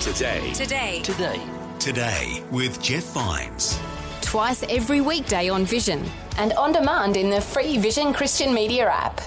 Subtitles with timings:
[0.00, 0.50] Today.
[0.54, 1.02] Today.
[1.02, 1.40] Today.
[1.78, 3.78] Today with Jeff Vines.
[4.22, 6.02] Twice every weekday on Vision
[6.38, 9.20] and on demand in the free Vision Christian Media app.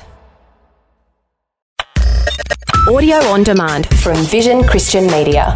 [2.89, 5.53] Audio on demand from Vision Christian Media.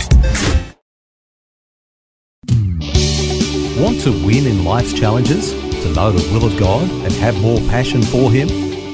[3.80, 5.52] Want to win in life's challenges?
[5.52, 8.50] To know the will of God and have more passion for Him?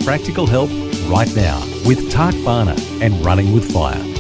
[0.06, 0.70] Practical help
[1.10, 4.13] right now with Tak Bhana and Running with Fire.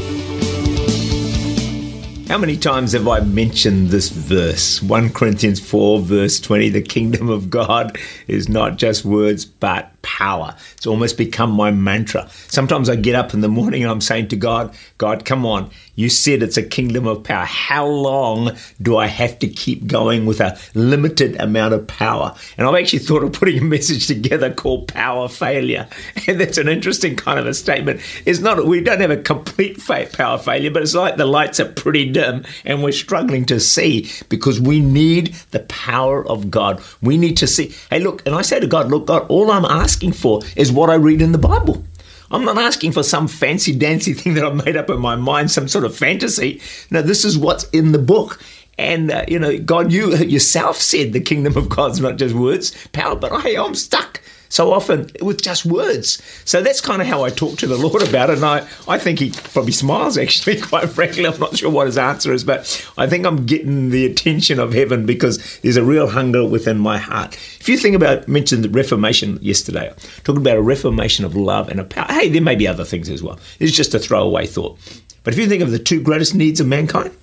[2.33, 4.81] How many times have I mentioned this verse?
[4.81, 7.95] 1 Corinthians 4, verse 20 the kingdom of God
[8.27, 10.55] is not just words, but power.
[10.77, 12.29] It's almost become my mantra.
[12.47, 15.71] Sometimes I get up in the morning and I'm saying to God, God, come on,
[15.95, 17.45] you said it's a kingdom of power.
[17.45, 22.35] How long do I have to keep going with a limited amount of power?
[22.57, 25.87] And I've actually thought of putting a message together called Power Failure.
[26.25, 27.99] And that's an interesting kind of a statement.
[28.25, 31.71] It's not, we don't have a complete power failure, but it's like the lights are
[31.71, 36.81] pretty dim and we're struggling to see because we need the power of God.
[37.01, 39.65] We need to see, hey, look, and I say to God, look, God, all I'm
[39.65, 41.83] asking for is what I read in the Bible.
[42.31, 45.51] I'm not asking for some fancy dancy thing that I've made up in my mind,
[45.51, 46.61] some sort of fantasy.
[46.89, 48.39] No, this is what's in the book.
[48.77, 52.75] And, uh, you know, God, you yourself said the kingdom of God's not just words,
[52.91, 54.21] power, but hey, I'm stuck
[54.53, 56.21] so often with just words.
[56.45, 58.35] So that's kind of how I talk to the Lord about it.
[58.35, 61.25] And I, I think he probably smiles, actually, quite frankly.
[61.25, 64.71] I'm not sure what his answer is, but I think I'm getting the attention of
[64.71, 67.33] heaven because there's a real hunger within my heart.
[67.33, 69.91] If you think about, mentioned the Reformation yesterday,
[70.23, 72.05] talking about a reformation of love and a power.
[72.13, 73.39] Hey, there may be other things as well.
[73.59, 74.77] It's just a throwaway thought.
[75.23, 77.17] But if you think of the two greatest needs of mankind,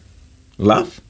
[0.59, 1.01] love,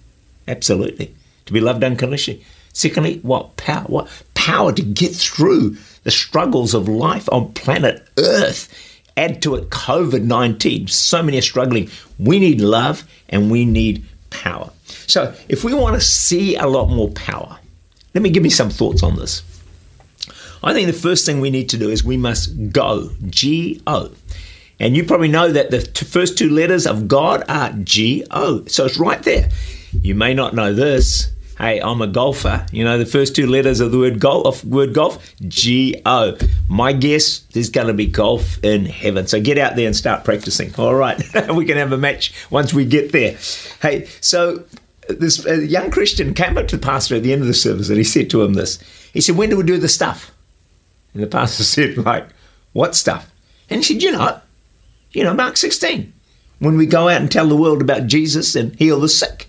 [0.47, 1.15] absolutely,
[1.47, 2.45] to be loved unconditionally.
[2.75, 3.85] Secondly, what power?
[3.85, 8.69] What power to get through the struggles of life on planet Earth.
[9.17, 10.87] Add to it COVID 19.
[10.89, 11.91] So many are struggling.
[12.19, 14.71] We need love and we need power.
[15.07, 17.59] So, if we want to see a lot more power,
[18.15, 19.43] let me give me some thoughts on this.
[20.63, 23.11] I think the first thing we need to do is we must go.
[23.29, 24.13] G O.
[24.79, 28.65] And you probably know that the t- first two letters of God are G O.
[28.67, 29.51] So it's right there.
[30.01, 32.67] You may not know this hey, I'm a golfer.
[32.73, 36.37] You know, the first two letters of the word golf, word golf, G O.
[36.69, 39.27] My guess, there's going to be golf in heaven.
[39.27, 40.75] So get out there and start practicing.
[40.77, 41.23] All right,
[41.55, 43.37] we can have a match once we get there.
[43.83, 44.65] Hey, so
[45.09, 47.89] this uh, young Christian came up to the pastor at the end of the service
[47.89, 48.79] and he said to him this.
[49.13, 50.33] He said, "When do we do the stuff?"
[51.15, 52.27] And the pastor said, "Like
[52.73, 53.31] what stuff?"
[53.69, 54.41] And he said, "You know,
[55.13, 56.15] you know, Mark 16."
[56.59, 59.49] When we go out and tell the world about Jesus and heal the sick,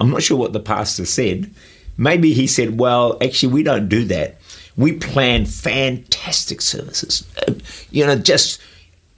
[0.00, 1.50] I'm not sure what the pastor said.
[1.96, 4.36] Maybe he said, well, actually, we don't do that.
[4.76, 7.26] We plan fantastic services.
[7.90, 8.60] You know, just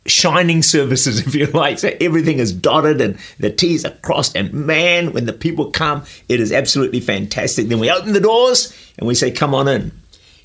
[0.07, 1.79] shining services, if you like.
[1.79, 4.37] So everything is dotted and the T's are crossed.
[4.37, 7.69] And man, when the people come, it is absolutely fantastic.
[7.69, 9.93] Then we open the doors and we say, come on in.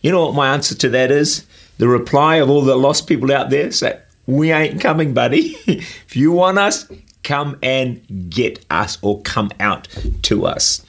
[0.02, 1.46] You know what my answer to that is?
[1.78, 5.56] The reply of all the lost people out there say, we ain't coming, buddy.
[5.68, 6.90] if you want us,
[7.24, 9.88] come and get us or come out
[10.24, 10.86] to us.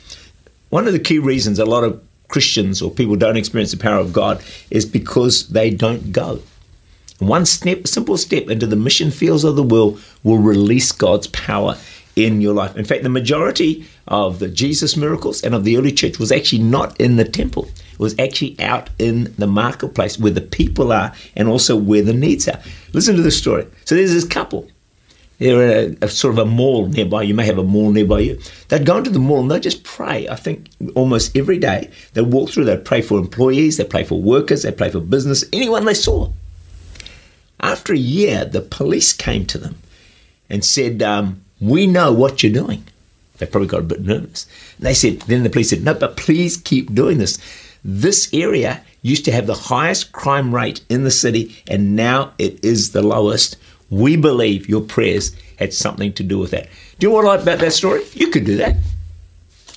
[0.71, 3.99] One of the key reasons a lot of Christians or people don't experience the power
[3.99, 6.43] of God is because they don't go.
[7.21, 11.77] One step, simple step into the mission fields of the world will release God's power
[12.17, 12.77] in your life.
[12.77, 16.62] In fact, the majority of the Jesus miracles and of the early church was actually
[16.62, 17.69] not in the temple.
[17.93, 22.12] It was actually out in the marketplace where the people are and also where the
[22.12, 22.61] needs are.
[22.93, 23.66] Listen to this story.
[23.84, 24.69] So there's this couple
[25.39, 27.22] they're a, a, sort of a mall nearby.
[27.22, 28.41] You may have a mall nearby you.
[28.69, 30.28] They'd go into the mall and they'd just pray.
[30.28, 32.65] I think almost every day they'd walk through.
[32.65, 33.77] They'd pray for employees.
[33.77, 34.62] They'd pray for workers.
[34.62, 35.45] They'd pray for business.
[35.53, 36.31] Anyone they saw.
[37.61, 39.77] After a year, the police came to them
[40.49, 42.84] and said, um, "We know what you're doing."
[43.39, 44.47] They probably got a bit nervous.
[44.78, 47.39] And they said, then the police said, "No, but please keep doing this.
[47.84, 52.65] This area used to have the highest crime rate in the city, and now it
[52.65, 53.56] is the lowest."
[53.94, 56.69] We believe your prayers had something to do with that.
[56.99, 58.03] Do you know what I like about that story?
[58.12, 58.77] You could do that.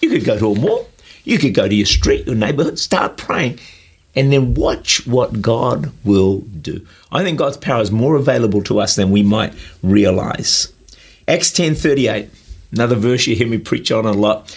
[0.02, 0.90] You could go to a mall.
[1.24, 3.60] You could go to your street, your neighborhood, start praying,
[4.16, 6.86] and then watch what God will do.
[7.12, 9.54] I think God's power is more available to us than we might
[9.84, 10.72] realize.
[11.28, 12.30] Acts 10:38,
[12.72, 14.56] another verse you hear me preach on a lot.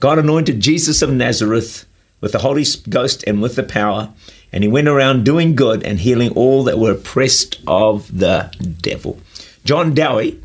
[0.00, 1.84] God anointed Jesus of Nazareth
[2.22, 4.08] with the Holy Ghost and with the power,
[4.50, 9.20] and he went around doing good and healing all that were oppressed of the devil.
[9.66, 10.40] John Dowie,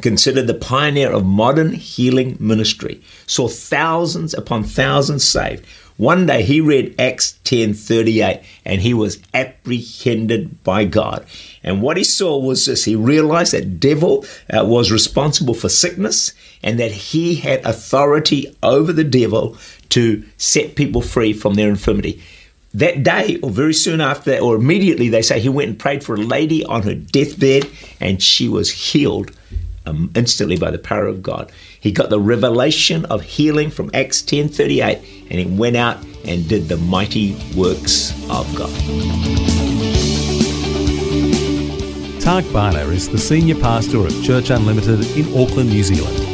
[0.00, 5.64] considered the pioneer of modern healing ministry, saw thousands upon thousands saved.
[5.96, 11.24] One day he read Acts 10:38 and he was apprehended by God.
[11.62, 16.32] And what he saw was this, he realized that devil uh, was responsible for sickness
[16.64, 19.56] and that he had authority over the devil
[19.94, 22.20] to set people free from their infirmity.
[22.72, 26.02] That day, or very soon after that, or immediately, they say he went and prayed
[26.02, 27.70] for a lady on her deathbed
[28.00, 29.30] and she was healed
[29.86, 31.52] um, instantly by the power of God.
[31.78, 34.96] He got the revelation of healing from Acts 10:38
[35.30, 38.74] and he went out and did the mighty works of God.
[42.20, 46.33] Tak Bhana is the senior pastor of Church Unlimited in Auckland, New Zealand.